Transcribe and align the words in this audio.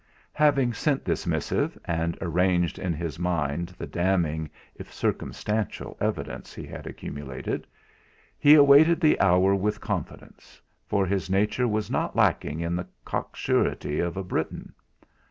Having 0.33 0.73
sent 0.73 1.05
this 1.05 1.27
missive, 1.27 1.77
and 1.85 2.17
arranged 2.21 2.79
in 2.79 2.91
his 2.91 3.19
mind 3.19 3.75
the 3.77 3.85
damning, 3.85 4.49
if 4.73 4.91
circumstantial, 4.91 5.95
evidence 6.01 6.55
he 6.55 6.65
had 6.65 6.87
accumulated, 6.87 7.67
he 8.39 8.55
awaited 8.55 8.99
the 8.99 9.19
hour 9.21 9.53
with 9.53 9.79
confidence, 9.79 10.59
for 10.87 11.05
his 11.05 11.29
nature 11.29 11.67
was 11.67 11.91
not 11.91 12.15
lacking 12.15 12.61
in 12.61 12.75
the 12.75 12.87
cock 13.05 13.35
surety 13.35 13.99
of 13.99 14.17
a 14.17 14.23
Briton. 14.23 14.73